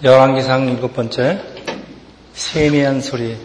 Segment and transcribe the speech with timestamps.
[0.00, 1.42] 열왕기상 일곱 번째
[2.32, 3.36] 세미한 소리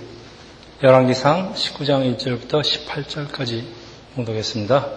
[0.83, 3.63] 열왕기상 19장 1절부터 18절까지
[4.13, 4.87] 봉독했습니다.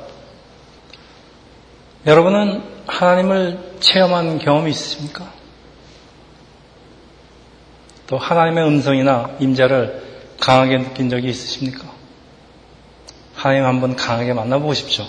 [2.04, 5.32] 여러분은 하나님을 체험한 경험이 있으십니까?
[8.06, 10.02] 또 하나님의 음성이나 임자를
[10.38, 11.90] 강하게 느낀 적이 있으십니까?
[13.34, 15.06] 하나님 한번 강하게 만나보십시오.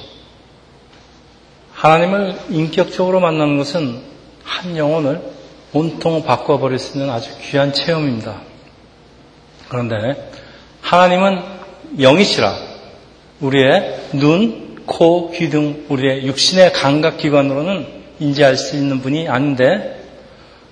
[1.74, 4.02] 하나님을 인격적으로 만나는 것은
[4.46, 5.36] 한 영혼을
[5.74, 8.42] 온통 바꿔버릴 수 있는 아주 귀한 체험입니다.
[9.70, 10.32] 그런데
[10.82, 11.42] 하나님은
[12.00, 12.56] 영이시라
[13.42, 17.88] 우리의 눈, 코, 귀 등 우리의 육신의 감각기관으로는
[18.20, 20.02] 인지할 수 있는 분이 아닌데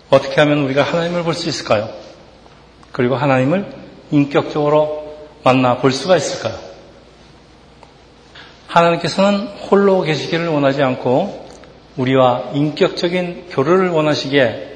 [0.10, 1.90] 어떻게 하면 우리가 하나님을 볼 수 있을까요?
[2.92, 3.66] 그리고 하나님을
[4.12, 6.56] 인격적으로 만나 볼 수가 있을까요?
[8.68, 11.46] 하나님께서는 홀로 계시기를 원하지 않고
[11.98, 14.75] 우리와 인격적인 교류를 원하시기에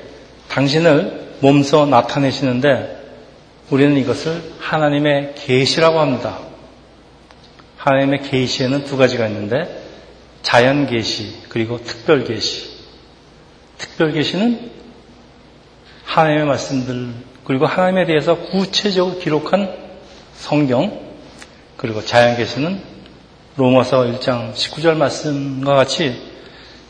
[0.49, 2.97] 당신을 몸소 나타내시는데
[3.69, 6.39] 우리는 이것을 하나님의 계시라고 합니다.
[7.77, 9.83] 하나님의 계시에는 두 가지가 있는데
[10.41, 12.69] 자연 계시 그리고 특별 계시.
[13.77, 14.71] 특별 계시는
[16.03, 17.13] 하나님의 말씀들
[17.45, 19.73] 그리고 하나님에 대해서 구체적으로 기록한
[20.35, 20.99] 성경
[21.77, 22.81] 그리고 자연 계시는
[23.55, 26.21] 로마서 1장 19절 말씀과 같이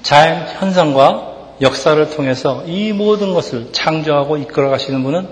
[0.02, 1.29] 자연 현상과
[1.62, 5.28] 역사를 통해서 이 모든 것을 창조하고 이끌어 가시는 분은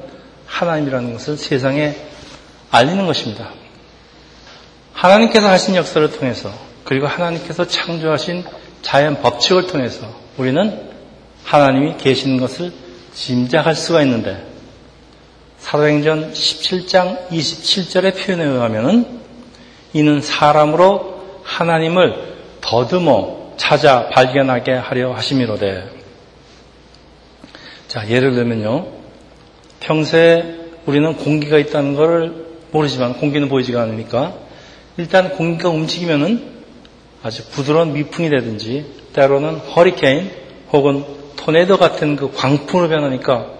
[0.45, 1.95] 하나님이라는 것을 세상에
[2.72, 3.52] 알리는 것입니다.
[4.94, 6.52] 하나님께서 하신 역사를 통해서
[6.84, 8.44] 그리고 하나님께서 창조하신
[8.81, 10.89] 자연 법칙을 통해서 우리는
[11.44, 12.72] 하나님이 계시는 것을
[13.14, 14.45] 짐작할 수가 있는데
[15.59, 19.22] 사도행전 17장 27절의 표현에 의하면
[19.94, 25.97] 이는 사람으로 하나님을 더듬어 찾아 발견하게 하려 하심이로되
[27.88, 28.88] 자, 예를 들면요.
[29.80, 34.35] 평소에 우리는 공기가 있다는 것을 모르지만 공기는 보이지가 않으니까
[34.97, 36.57] 일단 공기가 움직이면은
[37.23, 40.31] 아주 부드러운 미풍이 되든지 때로는 허리케인
[40.72, 41.06] 혹은
[41.38, 43.51] 토네도 같은 그 광풍으로 변하니까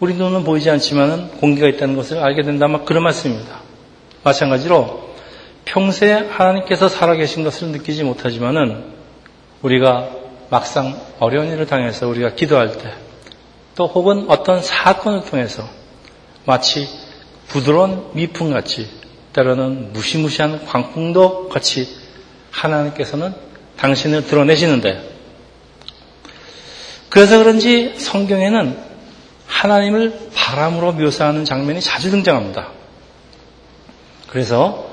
[0.00, 2.66] 우리 눈은 보이지 않지만은 공기가 있다는 것을 알게 된다.
[2.66, 3.60] 막 그런 말씀입니다.
[4.24, 5.12] 마찬가지로
[5.64, 8.84] 평소에 하나님께서 살아계신 것을 느끼지 못하지만은
[9.62, 10.10] 우리가
[10.50, 12.92] 막상 어려운 일을 당해서 우리가 기도할 때
[13.74, 15.68] 또 혹은 어떤 사건을 통해서
[16.44, 16.88] 마치
[17.48, 18.88] 부드러운 미풍같이
[19.32, 21.88] 때로는 무시무시한 광풍도 같이
[22.50, 23.34] 하나님께서는
[23.78, 25.10] 당신을 드러내시는데
[27.08, 28.78] 그래서 그런지 성경에는
[29.46, 32.68] 하나님을 바람으로 묘사하는 장면이 자주 등장합니다.
[34.28, 34.90] 그래서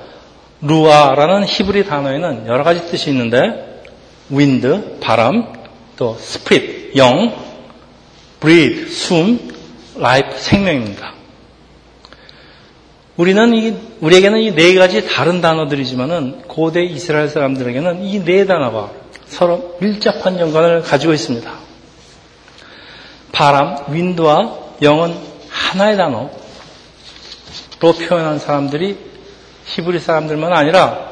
[0.61, 3.83] 루아라는 히브리 단어에는 여러 가지 뜻이 있는데
[4.29, 5.53] wind, 바람,
[5.95, 7.48] 또 spirit, 영,
[8.39, 9.39] breath, 숨,
[9.97, 11.13] life, 생명입니다.
[13.17, 18.91] 우리는 이, 우리에게는 이 네 가지 다른 단어들이지만은 고대 이스라엘 사람들에게는 이 네 단어가
[19.25, 21.51] 서로 밀접한 연관을 가지고 있습니다.
[23.33, 25.15] 바람, 윈드와 영은
[25.49, 26.29] 하나의 단어로
[28.07, 28.97] 표현한 사람들이
[29.65, 31.09] 히브리 사람들만 아니라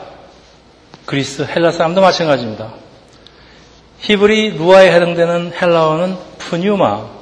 [1.05, 2.73] 그리스, 헬라 사람도 마찬가지입니다.
[3.99, 7.16] 히브리 루아에 해당되는 헬라어는 푸뉴마,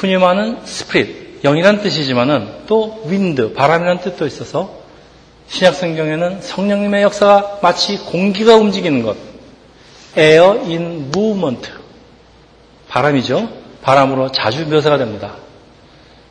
[0.00, 4.80] 푸뉴마는 spirit, 영이란 뜻이지만은 또 wind, 바람이라는 뜻도 있어서
[5.48, 9.16] 신약 성경에는 성령님의 역사가 마치 공기가 움직이는 것,
[10.16, 11.68] air in movement,
[12.88, 13.50] 바람이죠.
[13.82, 15.34] 바람으로 자주 묘사가 됩니다.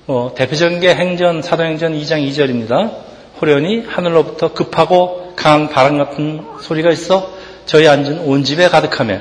[0.08, 2.92] 어, 대표적인 게 행전, 사도행전 2장 2절입니다.
[3.40, 7.32] 홀연히 하늘로부터 급하고 강한 바람 같은 소리가 있어
[7.68, 9.20] 저희 앉은 온 집에 가득하며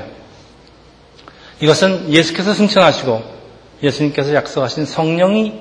[1.60, 3.38] 이것은 예수께서 승천하시고
[3.82, 5.60] 예수님께서 약속하신 성령이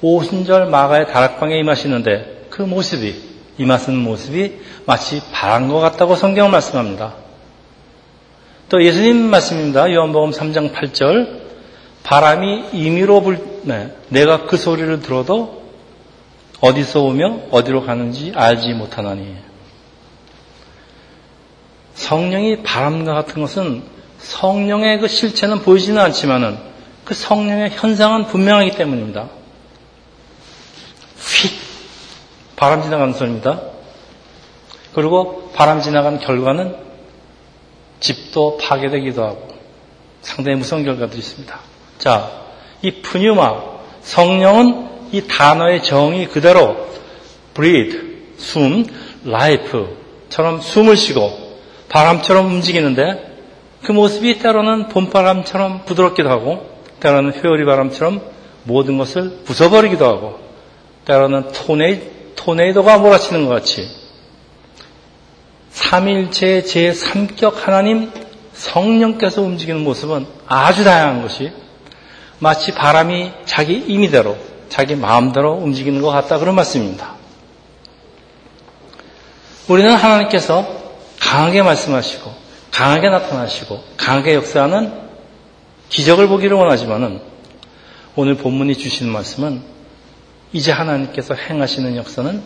[0.00, 3.14] 오순절 마가의 다락방에 임하시는데 그 모습이
[3.58, 7.14] 임하시는 모습이 마치 바람과 같다고 성경을 말씀합니다.
[8.68, 9.92] 또 예수님 말씀입니다.
[9.92, 11.42] 요한복음 3장 8절
[12.02, 15.62] 바람이 임의로 불 네, 내가 그 소리를 들어도
[16.60, 19.36] 어디서 오며 어디로 가는지 알지 못하나니
[21.94, 23.82] 성령이 바람과 같은 것은
[24.18, 26.71] 성령의 그 실체는 보이지는 않지만은
[27.04, 29.28] 그 성령의 현상은 분명하기 때문입니다.
[31.18, 31.52] 휙
[32.56, 33.60] 바람 지나가는 소리입니다.
[34.94, 36.76] 그리고 바람 지나간 결과는
[38.00, 39.48] 집도 파괴되기도 하고
[40.20, 41.58] 상당히 무서운 결과들이 있습니다.
[41.98, 42.30] 자,
[42.82, 43.62] 이 푸뉴마
[44.02, 46.88] 성령은 이 단어의 정의 그대로
[47.54, 48.84] breathe 숨,
[49.26, 53.30] life처럼 숨을 쉬고 바람처럼 움직이는데
[53.82, 56.71] 그 모습이 때로는 봄바람처럼 부드럽기도 하고
[57.02, 58.22] 때로는 회오리 바람처럼
[58.62, 60.38] 모든 것을 부숴버리기도 하고
[61.04, 63.90] 때로는 토네, 토네이도가 몰아치는 것 같이
[65.70, 68.12] 삼일체 제3격 하나님
[68.52, 71.50] 성령께서 움직이는 모습은 아주 다양한 것이
[72.38, 74.36] 마치 바람이 자기 임의대로
[74.68, 77.14] 자기 마음대로 움직이는 것 같다 그런 말씀입니다.
[79.68, 80.66] 우리는 하나님께서
[81.18, 82.32] 강하게 말씀하시고
[82.70, 85.11] 강하게 나타나시고 강하게 역사하는
[85.92, 87.20] 기적을 보기를 원하지만은
[88.16, 89.62] 오늘 본문이 주시는 말씀은
[90.52, 92.42] 이제 하나님께서 행하시는 역사는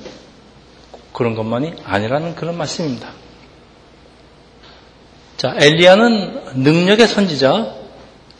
[1.12, 3.08] 그런 것만이 아니라는 그런 말씀입니다.
[5.36, 7.74] 자, 엘리야는 능력의 선지자,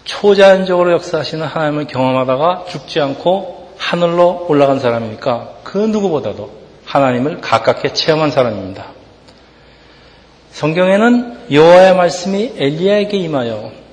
[0.05, 6.51] 초자연적으로 역사하시는 하나님을 경험하다가 죽지 않고 하늘로 올라간 사람이니까 그 누구보다도
[6.85, 8.87] 하나님을 가깝게 체험한 사람입니다.
[10.51, 13.86] 성경에는 여호와의 말씀이 엘리야에게 임하여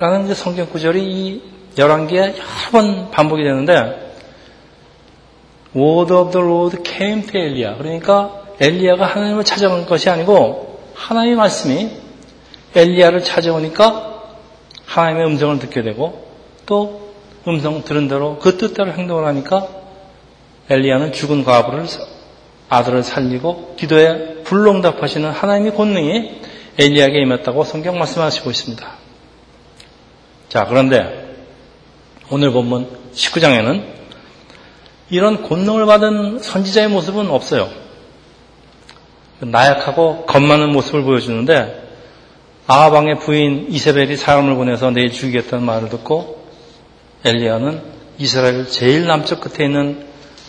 [0.00, 1.42] 라는 성경 구절이 이
[1.76, 4.14] 열왕기에 여러 번 반복이 되는데
[5.76, 7.76] Word of the Lord came to 엘리야.
[7.76, 11.90] 그러니까 엘리야가 하나님을 찾아온 것이 아니고 하나님의 말씀이
[12.74, 14.22] 엘리야를 찾아오니까
[14.86, 16.26] 하나님의 음성을 듣게 되고
[16.64, 17.12] 또
[17.46, 19.68] 음성 들은 대로 그 뜻대로 행동을 하니까
[20.70, 21.84] 엘리야는 죽은 과부를
[22.70, 26.40] 아들을 살리고 기도에 불응답하시는 하나님의 권능이
[26.78, 28.99] 엘리야에게 임했다고 성경 말씀하시고 있습니다.
[30.50, 31.36] 자, 그런데
[32.28, 33.84] 오늘 본문 19장에는
[35.08, 37.68] 이런 권능을 받은 선지자의 모습은 없어요.
[39.38, 41.88] 나약하고 겁 많은 모습을 보여주는데
[42.66, 46.44] 아하방의 부인 이세벨이 사람을 보내서 내일 죽이겠다는 말을 듣고
[47.24, 47.82] 엘리야는
[48.18, 50.04] 이스라엘 제일 남쪽 끝에 있는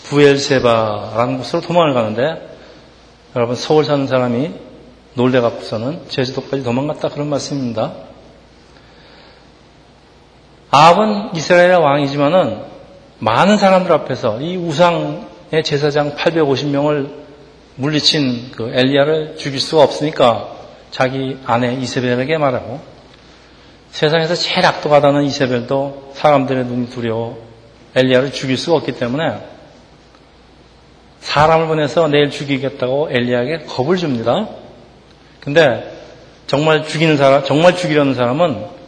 [0.06, 2.57] 부엘세바라는 곳으로 도망을 가는데
[3.36, 4.51] 여러분 서울 사는 사람이
[5.13, 8.11] 놀래 갖고서는 제주도까지 도망갔다 그런 말씀입니다.
[10.72, 12.64] 아합은 이스라엘의 왕이지만은
[13.20, 17.12] 많은 사람들 앞에서 이 우상의 제사장 850명을
[17.76, 20.56] 물리친 그 엘리야를 죽일 수가 없으니까
[20.90, 22.80] 자기 아내 이세벨에게 말하고
[23.92, 27.38] 세상에서 제일 악독하다는 이세벨도 사람들의 눈이 두려워
[27.96, 29.40] 엘리야를 죽일 수가 없기 때문에
[31.20, 34.48] 사람을 보내서 내일 죽이겠다고 엘리야에게 겁을 줍니다.
[35.42, 36.00] 근데
[36.48, 38.81] 정말 죽이는 사람, 정말 죽이려는 사람은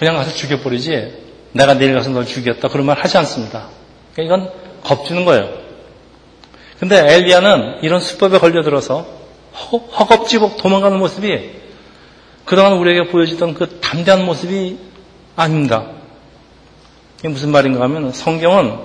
[0.00, 1.12] 그냥 가서 죽여버리지
[1.52, 3.68] 내가 내일 가서 널 죽이겠다 그런 말 하지 않습니다.
[4.14, 4.52] 그러니까 이건
[4.82, 5.50] 겁주는 거예요.
[6.78, 9.06] 근데 엘리야는 이런 수법에 걸려들어서
[9.52, 11.50] 허겁지겁 도망가는 모습이
[12.46, 14.78] 그동안 우리에게 보여지던 그 담대한 모습이
[15.36, 15.84] 아닙니다.
[17.18, 18.78] 이게 무슨 말인가 하면 성경은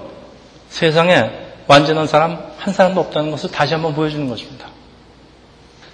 [0.67, 1.31] 세상에
[1.67, 4.67] 완전한 사람 한 사람도 없다는 것을 다시 한번 보여주는 것입니다.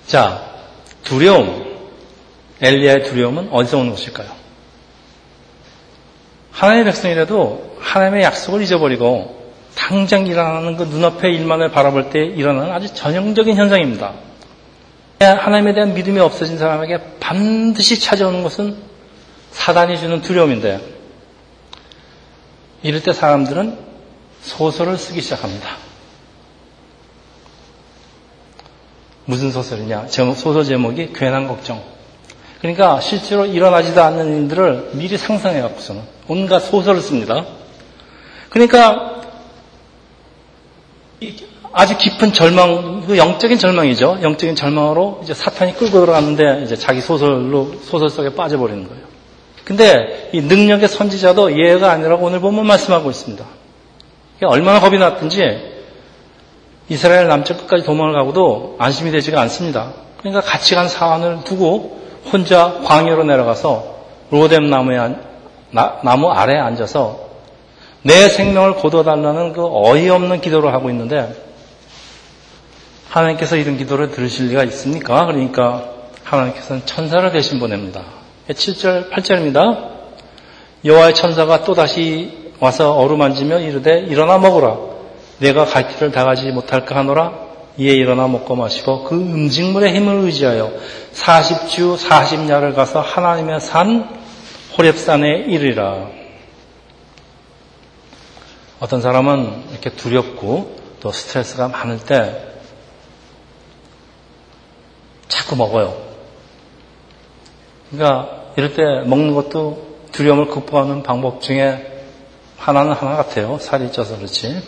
[0.07, 0.44] 자,
[1.03, 1.69] 두려움.
[2.59, 4.40] 엘리야의 두려움은 어디서 오는 것일까요?
[6.61, 13.55] 하나님의 백성이라도 하나님의 약속을 잊어버리고 당장 일어나는 그 눈앞의 일만을 바라볼 때 일어나는 아주 전형적인
[13.55, 14.13] 현상입니다.
[15.19, 18.77] 하나님에 대한 믿음이 없어진 사람에게 반드시 찾아오는 것은
[19.49, 20.79] 사단이 주는 두려움인데
[22.83, 23.79] 이럴 때 사람들은
[24.43, 25.77] 소설을 쓰기 시작합니다.
[29.25, 30.07] 무슨 소설이냐?
[30.09, 31.81] 소설 제목이 괜한 걱정.
[32.61, 37.43] 그러니까 실제로 일어나지도 않는 일들을 미리 상상해 갖고서는 온갖 소설을 씁니다.
[38.50, 39.21] 그러니까
[41.74, 44.19] 아주 깊은 절망, 그 영적인 절망이죠.
[44.21, 49.03] 영적인 절망으로 이제 사탄이 끌고 들어갔는데 이제 자기 소설로 소설 속에 빠져버리는 거예요.
[49.63, 53.43] 근데 이 능력의 선지자도 예가 아니라고 오늘 보면 말씀하고 있습니다.
[54.43, 55.71] 얼마나 겁이 났든지
[56.89, 59.93] 이스라엘 남쪽 끝까지 도망을 가고도 안심이 되지가 않습니다.
[60.19, 62.00] 그러니까 같이 간 사환을 두고
[62.31, 63.95] 혼자 광야로 내려가서
[64.29, 64.97] 로뎀 나무에
[65.71, 67.31] 나무 아래에 앉아서
[68.03, 71.33] 내 생명을 거둬달라는 그 어이없는 기도를 하고 있는데
[73.09, 75.25] 하나님께서 이런 기도를 들으실 리가 있습니까?
[75.25, 75.85] 그러니까
[76.23, 78.03] 하나님께서는 천사를 대신 보냅니다.
[78.49, 79.91] 7절, 8절입니다.
[80.85, 84.77] 여호와의 천사가 또다시 와서 어루만지며 이르되 일어나 먹으라.
[85.39, 87.50] 내가 갈 길을 다 가지 못할까 하노라.
[87.77, 90.71] 이에 일어나 먹고 마시고 그 음식물의 힘을 의지하여
[91.13, 94.09] 40주 40야를 가서 하나님의 산
[94.75, 96.09] 호랩산에 이르리라.
[98.79, 102.47] 어떤 사람은 이렇게 두렵고 또 스트레스가 많을 때
[105.27, 106.01] 자꾸 먹어요.
[107.91, 112.05] 그러니까 이럴 때 먹는 것도 두려움을 극복하는 방법 중에
[112.57, 113.57] 하나는 하나 같아요.
[113.59, 114.61] 살이 쪄서 그렇지.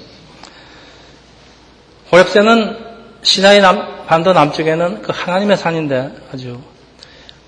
[2.12, 2.93] 호랩새는
[3.24, 6.60] 시나이 남, 반도 남쪽에는 그 하나님의 산인데 아주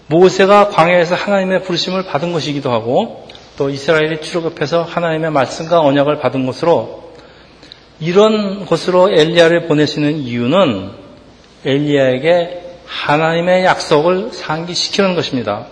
[0.07, 3.27] 모세가 광야에서 하나님의 부르심을 받은 것이기도 하고
[3.57, 7.13] 또 이스라엘이 출애굽해서 하나님의 말씀과 언약을 받은 곳으로
[7.99, 10.91] 이런 곳으로 엘리야를 보내시는 이유는
[11.65, 15.67] 엘리야에게 하나님의 약속을 상기시키는 것입니다.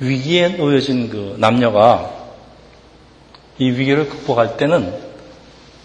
[0.00, 2.10] 위기에 놓여진 그 남녀가
[3.58, 4.92] 이 위기를 극복할 때는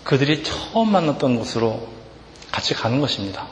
[0.04, 1.99] 그들이 처음 만났던 곳으로
[2.52, 3.48] 같이 가는 것입니다.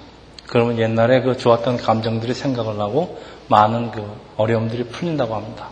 [0.47, 4.05] 그러면 옛날에 그 좋았던 감정들이 생각을 하고 많은 그
[4.37, 5.69] 어려움들이 풀린다고 합니다.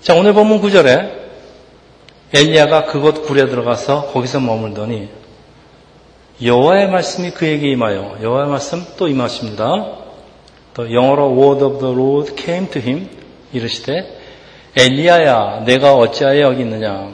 [0.00, 1.28] 자, 오늘 본문 9절에
[2.32, 5.08] 엘리야가 그곳 굴에 들어가서 거기서 머물더니
[6.42, 9.64] 여호와의 말씀이 그에게 임하여 여호와의 말씀 또 임하십니다.
[10.74, 13.08] 또 영어로 word of the Lord came to him
[13.52, 14.18] 이르시되
[14.76, 17.10] 엘리야야 내가 어찌하여 여기 있느냐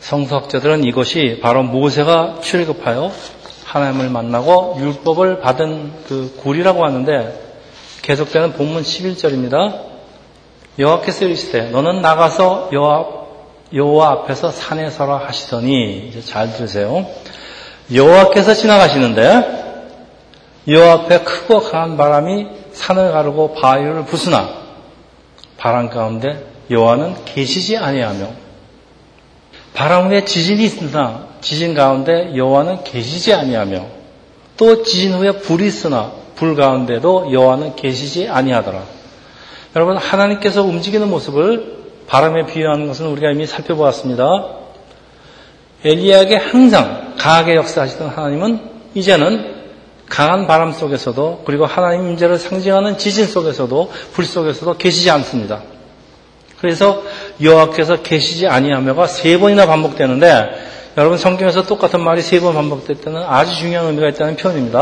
[0.00, 3.12] 성서학자들은 이것이 바로 모세가 출급하여
[3.64, 7.48] 하나님을 만나고 율법을 받은 그 굴이라고 하는데
[8.02, 9.88] 계속되는 본문 11절입니다.
[10.78, 13.18] 여호와께서 이르시되 너는 나가서 여호와
[13.74, 17.06] 여호와 앞에서 산에 서라 하시더니 이제 잘 들으세요.
[17.92, 19.84] 여호와께서 지나가시는데
[20.68, 24.48] 여호와 앞에 크고 강한 바람이 산을 가르고 바위를 부수나
[25.58, 28.47] 바람 가운데 여호와는 계시지 아니하며
[29.78, 33.86] 바람 후에 지진이 있으나 지진 가운데 여호와는 계시지 아니하며
[34.56, 38.82] 또 지진 후에 불이 있으나 불 가운데도 여호와는 계시지 아니하더라.
[39.76, 41.76] 여러분 하나님께서 움직이는 모습을
[42.08, 44.24] 바람에 비유하는 것은 우리가 이미 살펴보았습니다.
[45.84, 48.60] 엘리야에게 항상 강하게 역사하시던 하나님은
[48.94, 49.58] 이제는
[50.08, 55.62] 강한 바람 속에서도 그리고 하나님 문제를 상징하는 지진 속에서도 불 속에서도 계시지 않습니다.
[56.60, 57.04] 그래서
[57.40, 63.54] 여호와께서 계시지 아니하며가 세 번이나 반복되는데 여러분 성경에서 똑같은 말이 세 번 반복될 때는 아주
[63.56, 64.78] 중요한 의미가 있다는 표현입니다.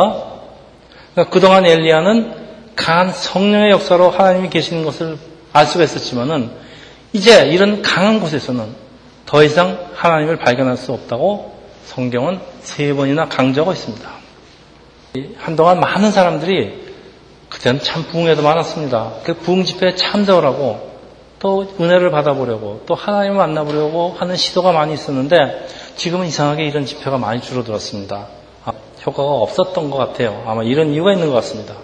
[1.12, 5.18] 그러니까 그동안 엘리야는 강한 성령의 역사로 하나님이 계시는 것을
[5.52, 6.50] 알 수가 있었지만은
[7.12, 8.64] 이제 이런 강한 곳에서는
[9.24, 14.08] 더 이상 하나님을 발견할 수 없다고 성경은 세 번이나 강조하고 있습니다.
[15.38, 16.86] 한동안 많은 사람들이
[17.48, 19.14] 그때는 참 부흥회도 많았습니다.
[19.24, 20.95] 그 부흥 집회에 참석을 하고
[21.46, 27.40] 또 은혜를 받아보려고 또 하나님을 만나보려고 하는 시도가 많이 있었는데 지금은 이상하게 이런 집회가 많이
[27.40, 28.26] 줄어들었습니다.
[28.64, 28.72] 아,
[29.06, 30.42] 효과가 없었던 것 같아요.
[30.44, 31.76] 아마 이런 이유가 있는 것 같습니다.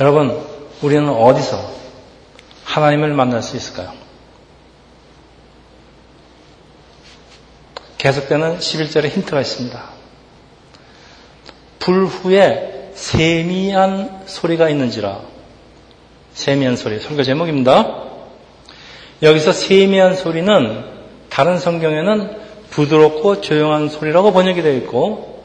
[0.00, 0.42] 여러분,
[0.80, 1.60] 우리는 어디서
[2.64, 3.92] 하나님을 만날 수 있을까요?
[7.98, 9.84] 계속되는 11절에 힌트가 있습니다.
[11.80, 15.33] 불 후에 세미한 소리가 있는지라.
[16.34, 16.98] 세미한 소리.
[16.98, 18.02] 설교 제목입니다.
[19.22, 20.84] 여기서 세미한 소리는
[21.30, 22.36] 다른 성경에는
[22.70, 25.44] 부드럽고 조용한 소리라고 번역이 되어 있고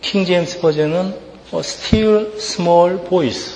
[0.00, 1.14] 킹 제임스 버전은
[1.54, 3.54] a still small voice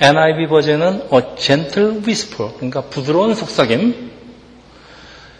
[0.00, 4.10] NIV 버전은 a gentle whisper 그러니까 부드러운 속삭임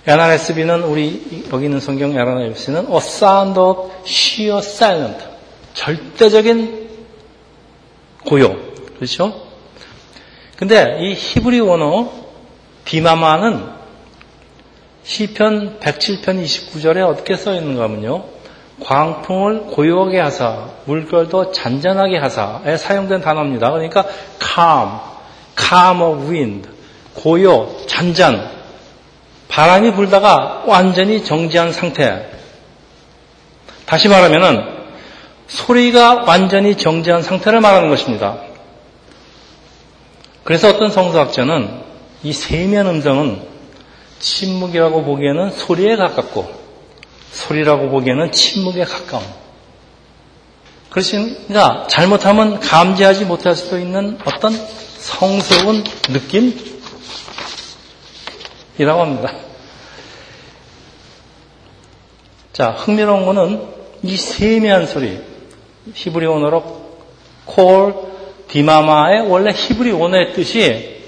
[0.07, 5.25] NRSB는 우리 여기 있는 성경 NRSB는 a sound of sheer silent
[5.73, 6.89] 절대적인
[8.27, 8.57] 고요
[8.97, 9.50] 그렇죠?
[10.61, 12.13] 근데 이 히브리 원어
[12.85, 13.65] 디마마는
[15.05, 18.25] 시편 107편 29절에 어떻게 써 있는가 하면요.
[18.85, 23.71] 광풍을 고요하게 하사 물결도 잔잔하게 하사에 사용된 단어입니다.
[23.71, 24.05] 그러니까
[24.39, 24.99] calm,
[25.59, 26.69] calm of wind,
[27.15, 28.51] 고요, 잔잔,
[29.49, 32.31] 바람이 불다가 완전히 정지한 상태.
[33.87, 34.63] 다시 말하면은
[35.47, 38.50] 소리가 완전히 정지한 상태를 말하는 것입니다.
[40.51, 41.81] 그래서 어떤 성서학자는
[42.25, 43.41] 이 세면 음성은
[44.19, 46.53] 침묵이라고 보기에는 소리에 가깝고
[47.31, 49.23] 소리라고 보기에는 침묵에 가까운.
[50.91, 51.87] 그렇습니까?
[51.89, 56.63] 잘못하면 감지하지 못할 수도 있는 어떤 성스러운 느낌이라고
[59.03, 59.33] 합니다.
[62.53, 63.69] 자, 흥미로운 것은
[64.03, 65.21] 이 세미한 소리,
[65.95, 66.97] 히브리 언어로
[67.45, 68.11] 콜
[68.51, 71.01] 디마마의 원래 히브리 언어의 뜻이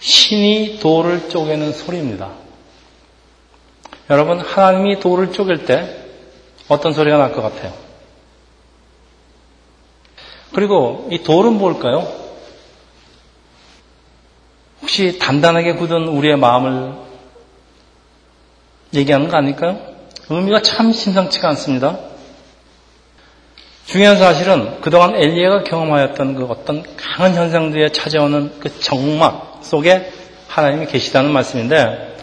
[0.00, 2.32] 신이 돌을 쪼개는 소리입니다.
[4.08, 6.04] 여러분, 하나님이 돌을 쪼갤 때
[6.68, 7.72] 어떤 소리가 날 것 같아요?
[10.52, 12.12] 그리고 이 돌은 뭘까요?
[14.82, 16.94] 혹시 단단하게 굳은 우리의 마음을
[18.94, 19.78] 얘기하는 거 아닐까요?
[20.28, 22.09] 의미가 참 심상치가 않습니다.
[23.90, 30.12] 중요한 사실은 그동안 엘리야가 경험하였던 그 어떤 강한 현상들에 찾아오는 그 정막, 속에
[30.46, 32.14] 하나님이 계시다는 말씀인데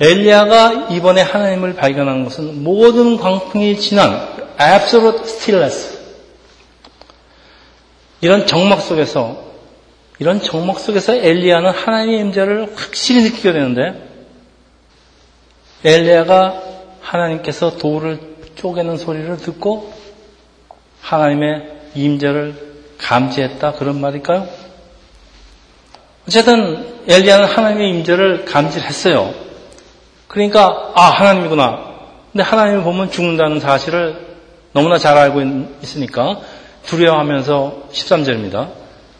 [0.00, 4.28] 엘리야가 이번에 하나님을 발견한 것은 모든 광풍이 지난
[4.60, 6.00] absolute stillness.
[8.20, 9.52] 이런 정막 속에서
[10.18, 14.08] 이런 정막 속에서 엘리야는 하나님의 임재를 확실히 느끼게 되는데
[15.84, 16.60] 엘리야가
[17.00, 18.18] 하나님께서 돌을
[18.56, 20.01] 쪼개는 소리를 듣고
[21.02, 24.48] 하나님의 임재를 감지했다 그런 말일까요?
[26.26, 29.34] 어쨌든 엘리야는 하나님의 임재를 감지했어요.
[30.28, 31.92] 그러니까 아 하나님이구나.
[32.30, 34.32] 근데 하나님을 보면 죽는다는 사실을
[34.72, 35.42] 너무나 잘 알고
[35.82, 36.40] 있으니까
[36.86, 38.70] 두려워하면서 13절입니다.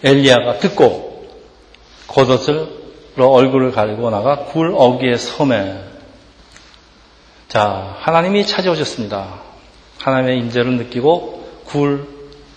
[0.02, 1.28] 엘리야가 듣고
[2.06, 2.82] 겉옷을
[3.18, 5.78] 얼굴을 가리고 나가 굴 어귀의 섬에
[7.48, 9.26] 자 하나님이 찾아오셨습니다.
[9.98, 12.07] 하나님의 임재를 느끼고 굴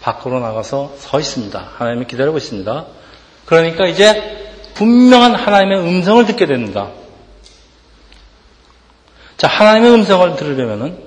[0.02, 1.70] 밖으로 나가서 서 있습니다.
[1.78, 2.86] 하나님이 기다리고 있습니다.
[3.46, 6.92] 그러니까 이제 분명한 하나님의 음성을 듣게 됩니다.
[9.38, 11.04] 자, 하나님의 음성을 들으려면은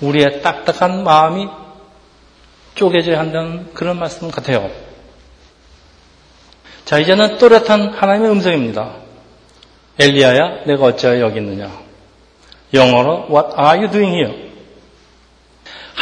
[0.00, 1.48] 우리의 딱딱한 마음이
[2.74, 4.70] 쪼개져야 한다는 그런 말씀 같아요.
[6.84, 8.96] 자, 이제는 또렷한 하나님의 음성입니다.
[9.98, 11.70] 엘리야야, 내가 어찌하여 여기 있느냐?
[12.72, 14.43] 영어로 What are you doing here?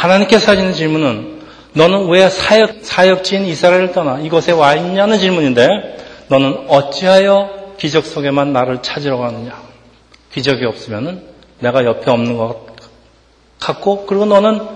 [0.03, 1.43] 하나님께서 하시는 질문은
[1.73, 5.65] 너는 왜 사역, 사역지인 이스라엘을 떠나 이곳에 와 있냐는 질문인데
[6.27, 9.61] 너는 어찌하여 기적 속에만 나를 찾으러 가느냐?
[10.33, 11.23] 기적이 없으면은
[11.59, 12.65] 내가 옆에 없는 것
[13.59, 14.67] 같고 그리고 너는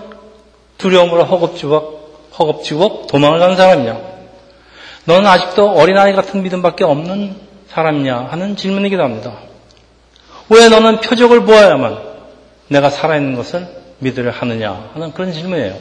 [0.78, 1.98] 두려움으로 허겁지겁
[2.38, 4.00] 허겁지겁 도망을 가는 사람이냐?
[5.04, 7.36] 너는 아직도 어린아이 같은 믿음밖에 없는
[7.68, 9.34] 사람이냐 하는 질문이기도 합니다.
[10.48, 11.98] 왜 너는 표적을 보아야만
[12.68, 15.76] 내가 살아있는 것을 믿으려 하느냐 하는 그런 질문이에요.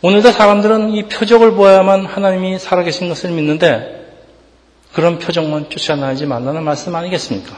[0.00, 3.98] 오늘도 사람들은 이 표적을 보아야만 하나님이 살아계신 것을 믿는데
[4.92, 7.56] 그런 표정만 쫓아나지 말라는 말씀 아니겠습니까?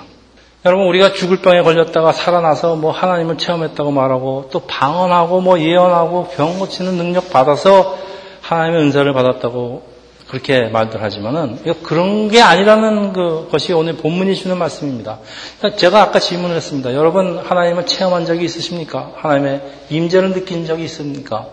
[0.64, 6.58] 여러분 우리가 죽을 병에 걸렸다가 살아나서 뭐 하나님을 체험했다고 말하고 또 방언하고 뭐 예언하고 병
[6.58, 7.98] 고치는 능력 받아서
[8.42, 9.89] 하나님의 은사를 받았다고
[10.30, 15.18] 그렇게 말들 하지만은 그런 게 아니라는 그 것이 오늘 본문이 주는 말씀입니다.
[15.58, 16.94] 그러니까 제가 아까 질문을 했습니다.
[16.94, 19.12] 여러분 하나님을 체험한 적이 있으십니까?
[19.16, 21.48] 하나님의 임재를 느낀 적이 있습니까?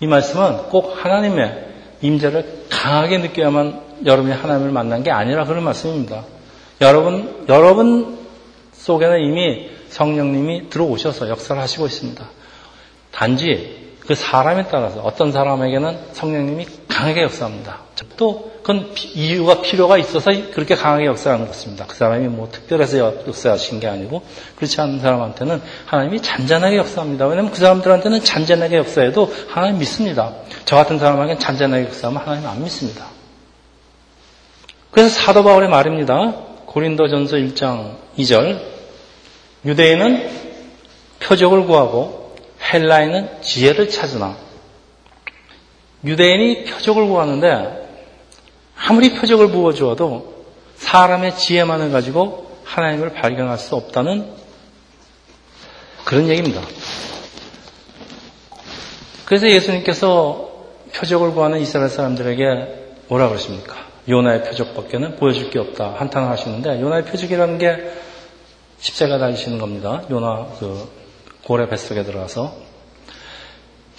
[0.00, 1.66] 이 말씀은 꼭 하나님의
[2.00, 6.24] 임재를 강하게 느껴야만 여러분이 하나님을 만난 게 아니라 그런 말씀입니다.
[6.80, 8.18] 여러분, 여러분
[8.72, 12.24] 속에는 이미 성령님이 들어오셔서 역사를 하시고 있습니다.
[13.12, 17.80] 단지 그 사람에 따라서 어떤 사람에게는 성령님이 강하게 역사합니다.
[18.16, 21.86] 또 그건 이유가 필요가 있어서 그렇게 강하게 역사하는 것입니다.
[21.86, 24.22] 그 사람이 뭐 특별해서 역사하신 게 아니고
[24.56, 27.26] 그렇지 않은 사람한테는 하나님이 잔잔하게 역사합니다.
[27.26, 30.34] 왜냐하면 그 사람들한테는 잔잔하게 역사해도 하나님 믿습니다.
[30.66, 33.06] 저 같은 사람에게는 잔잔하게 역사하면 하나님 안 믿습니다.
[34.90, 36.34] 그래서 사도 바울의 말입니다.
[36.66, 38.60] 고린도전서 1장 2절
[39.64, 40.30] 유대인은
[41.20, 42.36] 표적을 구하고
[42.72, 44.36] 헬라인은 지혜를 찾으나
[46.04, 47.88] 유대인이 표적을 구하는데
[48.76, 50.44] 아무리 표적을 부어주어도
[50.76, 54.30] 사람의 지혜만을 가지고 하나님을 발견할 수 없다는
[56.04, 56.62] 그런 얘기입니다.
[59.26, 60.50] 그래서 예수님께서
[60.94, 62.44] 표적을 구하는 이스라엘 사람들에게
[63.08, 63.76] 뭐라 그러십니까?
[64.08, 65.94] 요나의 표적밖에는 보여줄 게 없다.
[65.98, 67.92] 한탄을 하시는데 요나의 표적이라는 게
[68.78, 70.02] 십자가 달리시는 겁니다.
[70.10, 70.88] 요나 그
[71.44, 72.69] 고래 뱃속에 들어가서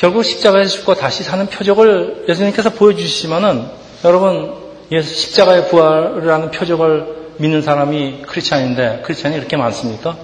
[0.02, 3.68] 결국 십자가에 죽고 다시 사는 표적을 예수님께서 보여주시지만은
[4.04, 4.56] 여러분
[4.92, 10.18] 예수 십자가의 부활을 하는 표적을 믿는 사람이 크리스찬인데 크리스찬이 이렇게 많습니까?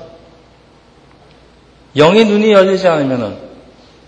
[1.95, 3.37] 영의 눈이 열리지 않으면은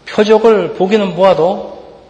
[0.08, 2.02] 표적을 보기는 보아도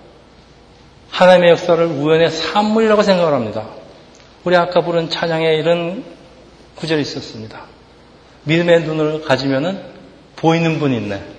[1.10, 3.66] 하나님의 역사를 우연의 산물이라고 생각을 합니다.
[4.46, 6.06] 우리 아까 부른 찬양에 이런
[6.76, 7.64] 구절이 있었습니다.
[8.46, 9.82] 믿음의 눈을 가지면은
[10.38, 11.39] 보이는 분이 있네.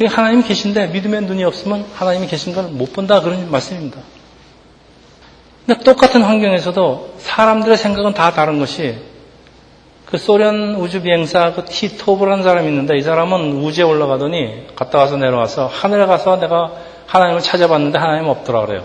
[0.00, 3.98] 그게 하나님 계신데 믿음의 눈이 없으면 하나님이 계신 걸 못 본다 그런 말씀입니다.
[5.66, 8.94] 근데 똑같은 환경에서도 사람들의 생각은 다 다른 것이
[10.06, 15.66] 그 소련 우주 비행사 그 티토브라는 사람이 있는데 이 사람은 우주에 올라가더니 갔다 와서 내려와서
[15.66, 16.72] 하늘에 가서 내가
[17.06, 18.84] 하나님을 찾아봤는데 하나님 없더라 그래요.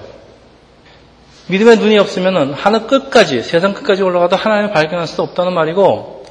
[1.47, 6.25] 믿음의 눈이 없으면은 하늘 끝까지 세상 끝까지 올라가도 하나님을 발견할 수 없다는 말이고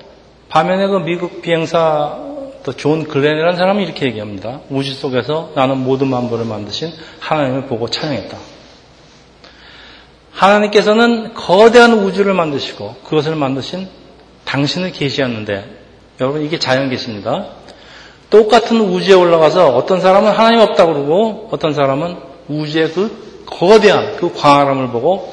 [0.51, 2.34] 반면에 그 미국 비행사
[2.65, 4.61] 또 존 글렌이라는 사람이 이렇게 얘기합니다.
[4.71, 8.37] 우주 속에서 나는 모든 만물을 만드신 하나님을 보고 찬양했다.
[10.33, 13.89] 하나님께서는 거대한 우주를 만드시고 그것을 만드신
[14.45, 15.65] 당신을 계시했는데
[16.21, 17.47] 여러분 이게 자연 계십니다.
[18.31, 22.17] 똑같은 우주에 올라가서 어떤 사람은 하나님 없다고 그러고 어떤 사람은
[22.49, 25.33] 우주의 그 거대한 그 광활함을 보고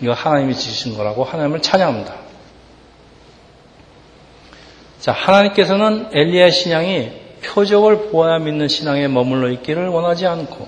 [0.00, 2.27] 이거 하나님이 지으신 거라고 하나님을 찬양합니다.
[5.00, 7.10] 자, 하나님께서는 엘리야 신앙이
[7.44, 10.66] 표적을 보아야 믿는 신앙에 머물러 있기를 원하지 않고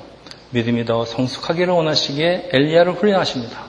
[0.51, 3.65] 믿음이 더 성숙하기를 원하시기에 엘리야를 훈련하십니다.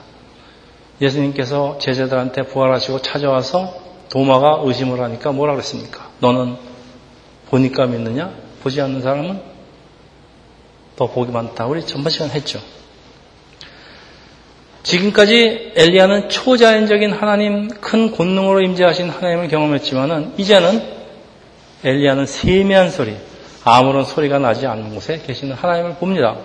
[1.00, 3.74] 예수님께서 제자들한테 부활하시고 찾아와서
[4.08, 6.08] 도마가 의심을 하니까 뭐라 그랬습니까?
[6.20, 6.56] 너는
[7.50, 8.32] 보니까 믿느냐?
[8.62, 9.40] 보지 않는 사람은
[10.96, 11.66] 더 복이 많다.
[11.66, 12.60] 우리 전번 시간 했죠.
[14.82, 20.82] 지금까지 엘리야는 초자연적인 하나님 큰 권능으로 임재하신 하나님을 경험했지만은 이제는
[21.84, 23.16] 엘리야는 세미한 소리,
[23.64, 26.36] 아무런 소리가 나지 않는 곳에 계시는 하나님을 봅니다.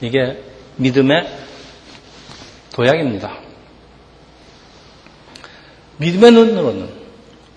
[0.00, 0.38] 이게
[0.76, 1.26] 믿음의
[2.72, 3.32] 도약입니다.
[5.98, 6.88] 믿음의 눈으로는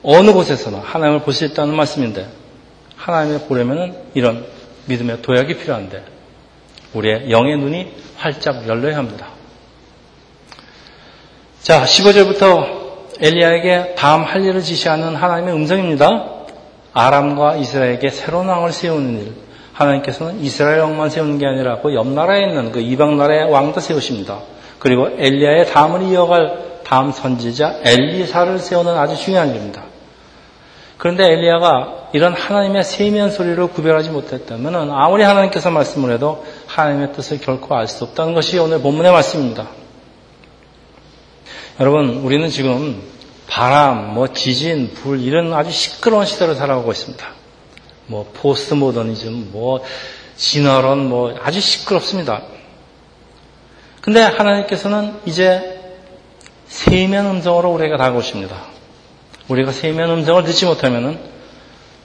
[0.03, 2.27] 어느 곳에서나 하나님을 볼 수 있다는 말씀인데
[2.95, 4.45] 하나님을 보려면 이런
[4.87, 6.03] 믿음의 도약이 필요한데
[6.93, 9.27] 우리의 영의 눈이 활짝 열려야 합니다.
[11.61, 12.81] 자, 15절부터
[13.21, 16.25] 엘리야에게 다음 할 일을 지시하는 하나님의 음성입니다.
[16.91, 19.33] 아람과 이스라엘에게 새로운 왕을 세우는 일.
[19.73, 24.39] 하나님께서는 이스라엘 왕만 세우는 게 아니라 그 옆 나라에 있는 그 이방 나라의 왕도 세우십니다.
[24.79, 29.83] 그리고 엘리야의 다음을 이어갈 다음 선지자 엘리사를 세우는 아주 중요한 일입니다.
[30.97, 37.75] 그런데 엘리야가 이런 하나님의 세미한 소리를 구별하지 못했다면 아무리 하나님께서 말씀을 해도 하나님의 뜻을 결코
[37.75, 39.67] 알 수 없다는 것이 오늘 본문의 말씀입니다.
[41.81, 43.01] 여러분, 우리는 지금
[43.47, 47.27] 바람, 뭐 지진, 불 이런 아주 시끄러운 시대를 살아가고 있습니다.
[48.05, 49.83] 뭐 포스트 모더니즘, 뭐
[50.35, 52.43] 진화론, 뭐 아주 시끄럽습니다.
[53.99, 55.81] 근데 하나님께서는 이제
[56.67, 58.55] 세면 음성으로 우리가 다가오십니다.
[59.47, 61.19] 우리가 세면 음성을 듣지 못하면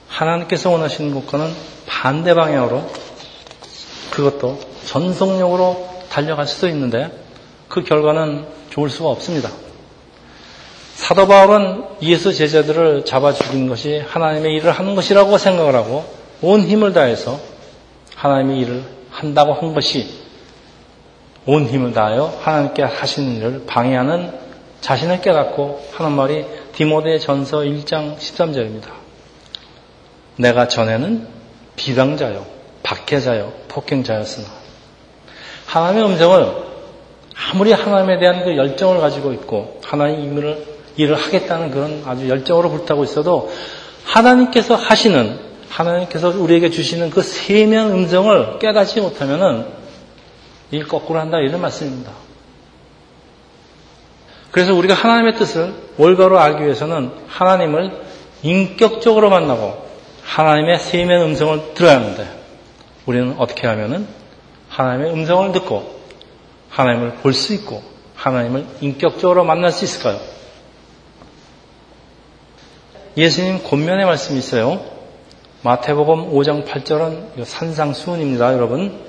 [0.07, 1.53] 하나님께서 원하시는 것과는
[1.85, 2.83] 반대 방향으로
[4.09, 7.11] 그것도 전속력으로 달려갈 수도 있는데
[7.67, 9.66] 그 결과는 좋을 수가 없습니다.
[10.97, 16.03] 사도 바울은 예수 제자들을 잡아 죽인 것이 하나님의 일을 하는 것이라고 생각을 하고
[16.41, 17.39] 온 힘을 다해서
[18.15, 20.09] 하나님의 일을 한다고 한 것이
[21.45, 24.33] 온 힘을 다하여 하나님께 하시는 일을 방해하는
[24.81, 28.87] 자신을 깨닫고 하는 말이 디모데 전서 1장 13절입니다.
[30.37, 31.27] 내가 전에는
[31.75, 32.43] 비방자요,
[32.81, 34.47] 박해자요, 폭행자였으나
[35.67, 36.53] 하나님의 음성을
[37.35, 43.03] 아무리 하나님에 대한 그 열정을 가지고 있고 하나님 임무를 일을 하겠다는 그런 아주 열정으로 불타고
[43.03, 43.51] 있어도
[44.03, 49.65] 하나님께서 하시는 하나님께서 우리에게 주시는 그 세면 음성을 깨닫지 못하면은
[50.71, 52.11] 일 거꾸로 한다 이런 말씀입니다.
[54.51, 57.91] 그래서 우리가 하나님의 뜻을 올바로 알기 위해서는 하나님을
[58.43, 59.85] 인격적으로 만나고
[60.23, 62.27] 하나님의 세면 음성을 들어야 하는데
[63.05, 64.07] 우리는 어떻게 하면은
[64.69, 65.95] 하나님의 음성을 듣고
[66.69, 67.81] 하나님을 볼 수 있고
[68.15, 70.19] 하나님을 인격적으로 만날 수 있을까요?
[73.17, 74.79] 예수님 권면의 말씀이 있어요.
[75.63, 79.01] 마태복음 5장 8절은 산상수훈입니다, 여러분.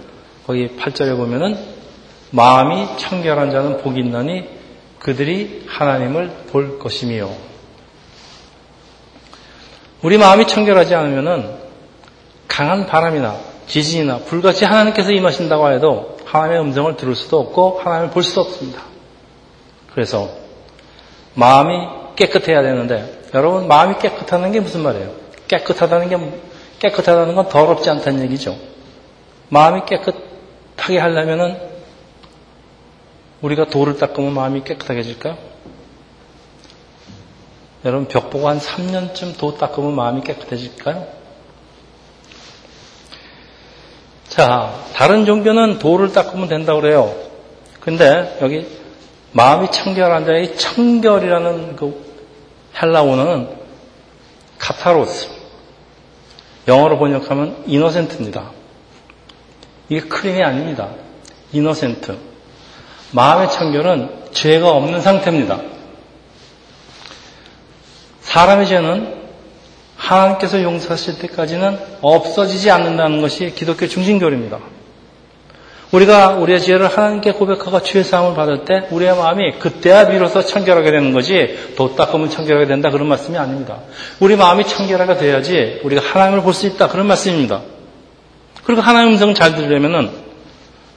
[0.46, 1.58] 거기 8절에 보면은
[2.30, 4.48] 마음이 청결한 자는 복이 있나니
[4.98, 7.28] 그들이 하나님을 볼 것이며
[10.02, 11.58] 우리 마음이 청결하지 않으면은
[12.48, 18.40] 강한 바람이나 지진이나 불같이 하나님께서 임하신다고 해도 하나님의 음성을 들을 수도 없고 하나님을 볼 수도
[18.40, 18.80] 없습니다.
[19.92, 20.30] 그래서
[21.34, 25.12] 마음이 깨끗해야 되는데 여러분 마음이 깨끗하는 게 무슨 말이에요?
[25.48, 26.40] 깨끗하다는 게
[26.78, 28.56] 깨끗하다는 건 더럽지 않다는 얘기죠.
[29.48, 31.58] 마음이 깨끗하게 하려면은
[33.42, 35.36] 우리가 돌을 닦으면 마음이 깨끗하게질까요?
[37.84, 41.06] 여러분 벽 보고 한 3년쯤 도 닦으면 마음이 깨끗해질까요?
[44.28, 47.14] 자, 다른 종교는 돌을 닦으면 된다고 그래요.
[47.80, 48.66] 근데 여기
[49.32, 52.07] 마음이 청결한 자의 청결이라는 그
[52.80, 53.48] 헬라어는
[54.58, 55.28] 카타로스.
[56.66, 58.50] 영어로 번역하면 이노센트입니다.
[59.88, 60.90] 이게 크림이 아닙니다.
[61.52, 62.16] 이노센트.
[63.12, 65.60] 마음의 청결은 죄가 없는 상태입니다.
[68.20, 69.18] 사람의 죄는
[69.96, 74.58] 하나님께서 용서하실 때까지는 없어지지 않는다는 것이 기독교 중심교리입니다.
[75.92, 81.12] 우리가 우리의 죄를 하나님께 고백하고 죄 사함을 받을 때 우리의 마음이 그때야 비로소 청결하게 되는
[81.12, 83.78] 거지 도 닦으면 청결하게 된다 그런 말씀이 아닙니다.
[84.20, 87.62] 우리 마음이 청결하게 돼야지 우리가 하나님을 볼 수 있다 그런 말씀입니다.
[88.64, 90.10] 그리고 하나님 음성 잘 들으려면은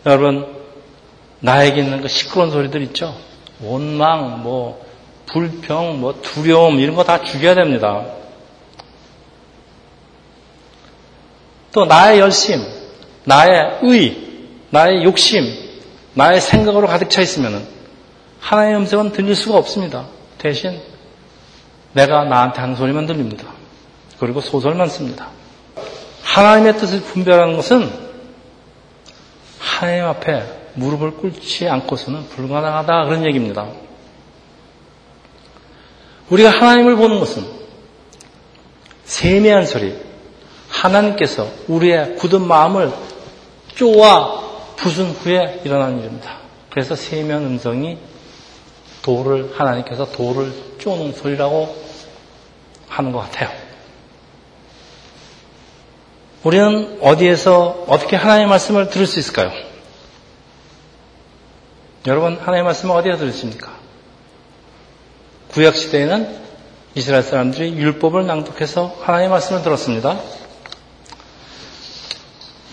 [0.05, 0.45] 여러분
[1.39, 3.15] 나에게 있는 그 시끄러운 소리들 있죠?
[3.63, 4.85] 원망, 뭐,
[5.31, 8.05] 불평, 뭐, 두려움, 이런 거 다 죽여야 됩니다.
[11.71, 12.61] 또 나의 열심,
[13.23, 14.30] 나의 의,
[14.71, 15.43] 나의 욕심,
[16.13, 17.67] 나의 생각으로 가득 차 있으면
[18.39, 20.07] 하나님의 음성은 들릴 수가 없습니다.
[20.37, 20.81] 대신
[21.93, 23.47] 내가 나한테 하는 소리만 들립니다.
[24.19, 25.27] 그리고 소설만 씁니다.
[26.23, 27.91] 하나님의 뜻을 분별하는 것은
[29.59, 30.43] 하나님 앞에
[30.75, 33.67] 무릎을 꿇지 않고서는 불가능하다 그런 얘기입니다.
[36.29, 37.45] 우리가 하나님을 보는 것은
[39.03, 39.93] 세미한 소리,
[40.69, 42.93] 하나님께서 우리의 굳은 마음을
[43.75, 44.40] 쪼아
[44.81, 46.37] 부순 후에 일어난 일입니다.
[46.71, 47.99] 그래서 세미한 음성이
[49.03, 51.75] 돌을 하나님께서 돌을 쪼는 소리라고
[52.87, 53.49] 하는 것 같아요.
[56.43, 59.51] 우리는 어디에서 어떻게 하나님의 말씀을 들을 수 있을까요?
[62.07, 63.71] 여러분 하나님의 말씀을 어디에 들으십니까?
[65.51, 66.41] 구약 시대에는
[66.95, 70.19] 이스라엘 사람들이 율법을 낭독해서 하나님의 말씀을 들었습니다.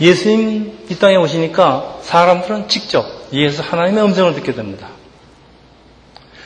[0.00, 4.88] 예수님 이 땅에 오시니까 사람들은 직접 예수 하나님의 음성을 듣게 됩니다.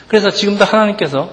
[0.07, 1.29] 그래서 지금도 하나님께서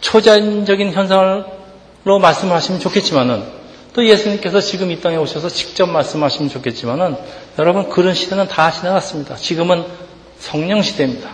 [0.00, 3.62] 초자연적인 현상으로 말씀하시면 좋겠지만은
[3.94, 7.16] 또 예수님께서 지금 이 땅에 오셔서 직접 말씀하시면 좋겠지만은
[7.58, 9.36] 여러분 그런 시대는 다 지나갔습니다.
[9.36, 9.84] 지금은
[10.38, 11.30] 성령 시대입니다.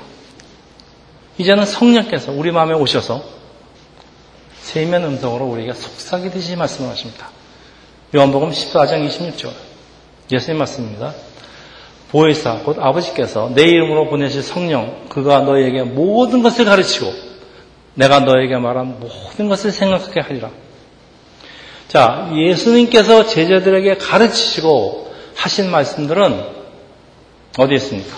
[1.38, 3.22] 이제는 성령께서 우리 마음에 오셔서
[4.60, 7.30] 세면 음성으로 우리에게 속삭이듯이 말씀을 하십니다.
[8.14, 9.67] 요한복음 14장 26절
[10.30, 11.14] 예수님 말씀입니다.
[12.10, 17.12] 보혜사 곧 아버지께서 내 이름으로 보내실 성령 그가 너에게 모든 것을 가르치고
[17.94, 20.50] 내가 너에게 말한 모든 것을 생각하게 하리라.
[21.88, 26.44] 자, 예수님께서 제자들에게 가르치시고 하신 말씀들은
[27.58, 28.16] 어디에 있습니까?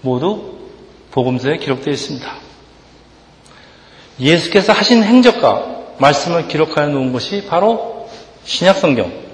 [0.00, 0.56] 모두
[1.10, 2.36] 복음서에 기록되어 있습니다.
[4.20, 8.08] 예수께서 하신 행적과 말씀을 기록하여 놓은 것이 바로
[8.44, 9.25] 신약성경,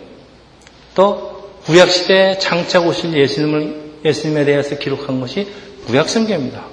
[0.94, 5.48] 또 구약시대에 장착 오실 예수님을, 예수님에 대해서 기록한 것이
[5.86, 6.64] 구약성경입니다.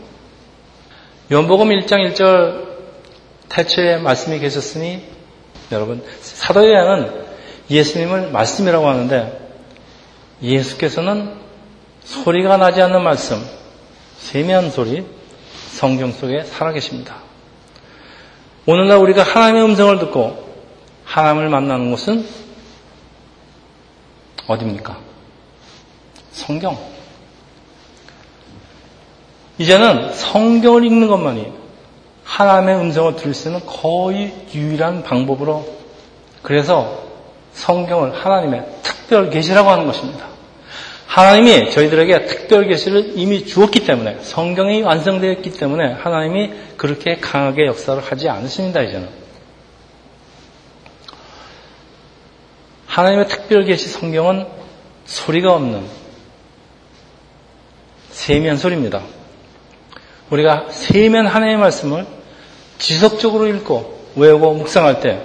[1.31, 2.69] 연복음 1장 1절
[3.49, 5.03] 태초에 말씀이 계셨으니
[5.71, 7.11] 여러분 사도요한은
[7.69, 9.49] 예수님을 말씀이라고 하는데
[10.41, 11.35] 예수께서는
[12.03, 13.43] 소리가 나지 않는 말씀,
[14.17, 15.05] 세미한 소리,
[15.71, 17.17] 성경 속에 살아계십니다.
[18.65, 20.49] 오늘날 우리가 하나님의 음성을 듣고
[21.05, 22.25] 하나님을 만나는 곳은
[24.49, 24.97] 어디입니까?
[26.31, 26.77] 성경.
[29.59, 31.51] 이제는 성경을 읽는 것만이
[32.23, 35.67] 하나님의 음성을 들을 수 있는 거의 유일한 방법으로
[36.41, 37.03] 그래서
[37.53, 40.25] 성경을 하나님의 특별 계시라고 하는 것입니다.
[41.05, 48.29] 하나님이 저희들에게 특별 계시를 이미 주었기 때문에 성경이 완성되었기 때문에 하나님이 그렇게 강하게 역사를 하지
[48.29, 49.28] 않으십니다 이제는.
[52.89, 54.47] 하나님의 특별 계시 성경은
[55.05, 55.85] 소리가 없는
[58.09, 59.03] 세면 소리입니다.
[60.31, 62.05] 우리가 세면 하나님의 말씀을
[62.79, 65.21] 지속적으로 읽고 외우고 묵상할 때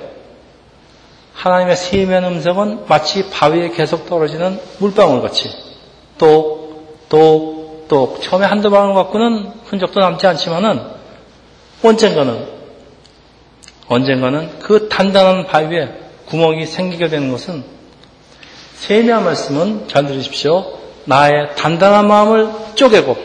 [1.33, 5.49] 하나님의 세면 음성은 마치 바위에 계속 떨어지는 물방울 같이
[6.19, 10.83] 똑, 똑, 똑 처음에 한두 방울 갖고는 흔적도 남지 않지만은
[11.83, 12.47] 언젠가는
[13.89, 17.65] 언젠가는 그 단단한 바위에 구멍이 생기게 되는 것은
[18.77, 20.79] 세미한 말씀은 잘 들으십시오.
[21.05, 23.17] 나의 단단한 마음을 쪼개고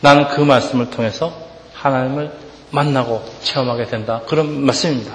[0.00, 1.32] 나는 그 말씀을 통해서
[1.74, 2.32] 하나님을
[2.70, 4.22] 만나고 체험하게 된다.
[4.26, 5.14] 그런 말씀입니다.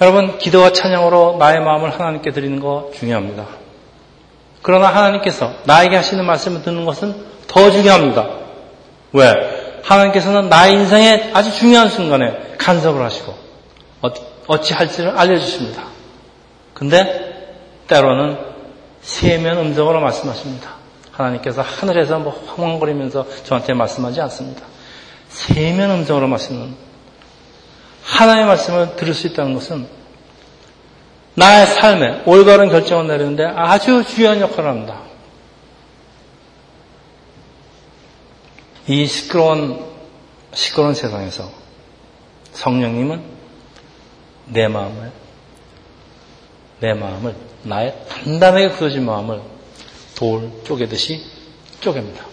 [0.00, 3.46] 여러분, 기도와 찬양으로 나의 마음을 하나님께 드리는 거 중요합니다.
[4.62, 7.14] 그러나 하나님께서 나에게 하시는 말씀을 듣는 것은
[7.46, 8.28] 더 중요합니다.
[9.12, 9.63] 왜?
[9.84, 13.34] 하나님께서는 나의 인생의 아주 중요한 순간에 간섭을 하시고
[14.46, 15.84] 어찌 할지를 알려주십니다.
[16.72, 18.38] 근데 때로는
[19.02, 20.70] 세면 음성으로 말씀하십니다.
[21.12, 24.62] 하나님께서 하늘에서 뭐 황황거리면서 저한테 말씀하지 않습니다.
[25.28, 26.74] 세면 음성으로 말씀은
[28.04, 29.86] 하나의 말씀을 들을 수 있다는 것은
[31.34, 35.00] 나의 삶에 올바른 결정을 내리는데 아주 중요한 역할을 합니다.
[38.86, 39.82] 이 시끄러운,
[40.52, 41.50] 시끄러운 세상에서
[42.52, 43.22] 성령님은
[44.46, 45.10] 내 마음을,
[46.80, 49.40] 내 마음을, 나의 단단하게 굳어진 마음을
[50.14, 51.24] 돌 쪼개듯이
[51.80, 52.24] 쪼갭니다.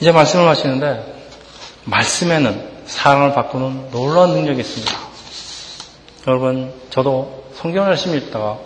[0.00, 1.14] 이제 말씀을 하시는데,
[1.84, 4.92] 말씀에는 사랑을 바꾸는 놀라운 능력이 있습니다.
[6.28, 8.60] 여러분, 저도 성경을 열심히 읽다가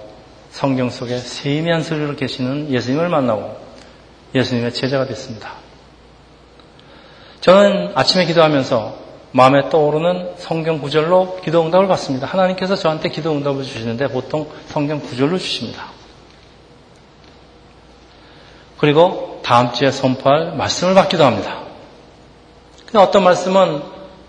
[0.50, 3.59] 성경 속에 세미한 소리로 계시는 예수님을 만나고
[4.34, 5.52] 예수님의 제자가 됐습니다.
[7.40, 8.98] 저는 아침에 기도하면서
[9.32, 12.26] 마음에 떠오르는 성경 구절로 기도 응답을 받습니다.
[12.26, 15.86] 하나님께서 저한테 기도 응답을 주시는데 보통 성경 구절로 주십니다.
[18.78, 21.60] 그리고 다음 주에 선포할 말씀을 받기도 합니다.
[22.94, 23.82] 어떤 말씀은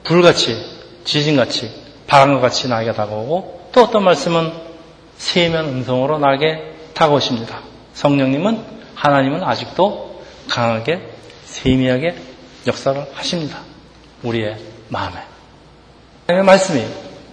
[0.03, 0.55] 불같이,
[1.03, 1.71] 지진같이,
[2.07, 4.51] 바람과 같이 나에게 다가오고 또 어떤 말씀은
[5.17, 7.59] 세면 음성으로 나에게 다가오십니다.
[7.93, 11.01] 성령님은 하나님은 아직도 강하게
[11.45, 12.15] 세미하게
[12.67, 13.59] 역사를 하십니다.
[14.23, 14.57] 우리의
[14.89, 15.15] 마음에.
[16.27, 16.85] 하나님의 말씀이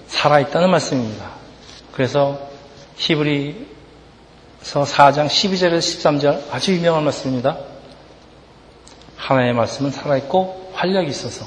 [0.07, 1.31] 살아있다는 말씀입니다.
[1.93, 2.39] 그래서
[2.97, 3.65] 히브리서
[4.63, 7.59] 4장 12절에서 13절 아주 유명한 말씀입니다.
[9.17, 11.47] 하나님의 말씀은 살아있고 활력이 있어서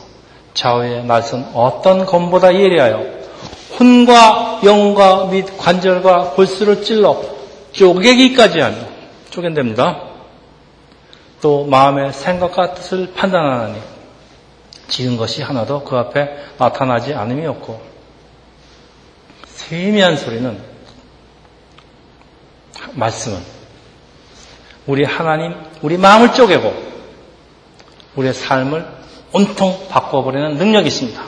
[0.54, 3.22] 좌우의 낯은 어떤 검보다 예리하여
[3.80, 7.22] 혼과 영과 및 관절과 골수를 찔러
[7.72, 8.91] 쪼개기까지 하며
[9.32, 10.12] 쪼갠답니다.
[11.42, 13.82] 또 마음의 생각과 뜻을 판단하나니
[14.88, 17.82] 지은 것이 하나도 그 앞에 나타나지 않음이 없고
[19.48, 20.62] 세미한 소리는
[22.94, 23.40] 말씀은
[24.86, 26.92] 우리 하나님, 우리 마음을 쪼개고
[28.16, 28.86] 우리의 삶을
[29.32, 31.24] 온통 바꿔버리는 능력이 있습니다.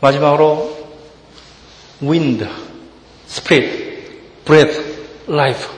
[0.00, 0.76] 마지막으로
[2.02, 2.46] wind,
[3.28, 3.87] spirit,
[4.48, 4.80] breath,
[5.28, 5.68] life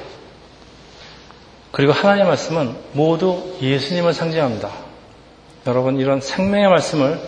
[1.73, 4.71] 그리고 하나님의 말씀은 모두 예수님을 상징합니다.
[5.67, 7.21] 여러분 이런 생명의 말씀을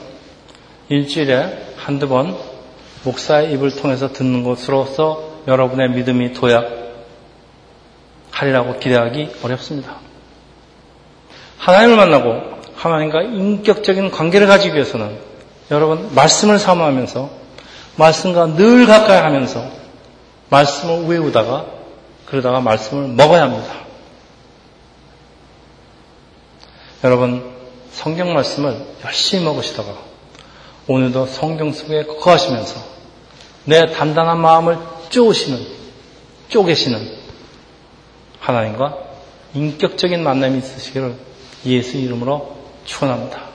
[0.88, 2.36] 일주일에 한두 번
[3.04, 6.32] 목사의 입을 통해서 듣는 것으로서 여러분의 믿음이
[8.32, 9.96] 도약하리라고 기대하기 어렵습니다.
[11.58, 15.18] 하나님을 만나고 하나님과 인격적인 관계를 가지기 위해서는
[15.70, 17.30] 여러분 말씀을 사모하면서
[17.96, 19.81] 말씀과 늘 가까이 하면서
[20.52, 21.66] 말씀을 외우다가
[22.26, 23.74] 그러다가 말씀을 먹어야 합니다.
[27.04, 27.52] 여러분
[27.90, 29.96] 성경 말씀을 열심히 먹으시다가
[30.86, 32.80] 오늘도 성경 속에 거하시면서
[33.64, 35.66] 내 단단한 마음을 쪼으시는
[36.48, 37.16] 쪼개시는
[38.40, 38.98] 하나님과
[39.54, 41.16] 인격적인 만남이 있으시기를
[41.66, 43.51] 예수 이름으로 축원합니다.